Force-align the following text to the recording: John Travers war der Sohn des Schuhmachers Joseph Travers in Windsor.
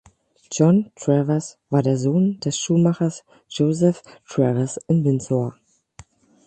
John 0.51 0.91
Travers 0.95 1.59
war 1.69 1.83
der 1.83 1.95
Sohn 1.95 2.39
des 2.39 2.57
Schuhmachers 2.57 3.23
Joseph 3.49 4.01
Travers 4.27 4.77
in 4.87 5.05
Windsor. 5.05 5.55